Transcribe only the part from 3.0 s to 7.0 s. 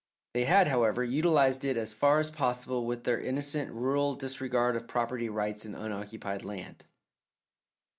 their innocent, rural disregard of property rights in unoccupied land.